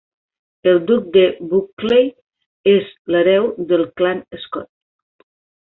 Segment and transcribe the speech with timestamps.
[0.69, 5.29] El duc de Buccleuch és l'hereu del clan Scott.